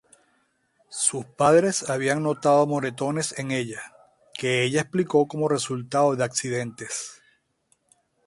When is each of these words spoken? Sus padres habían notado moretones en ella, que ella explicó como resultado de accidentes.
Sus 0.89 1.25
padres 1.25 1.87
habían 1.87 2.23
notado 2.23 2.65
moretones 2.65 3.37
en 3.37 3.51
ella, 3.51 3.95
que 4.33 4.63
ella 4.63 4.81
explicó 4.81 5.27
como 5.27 5.47
resultado 5.47 6.15
de 6.15 6.23
accidentes. 6.23 7.21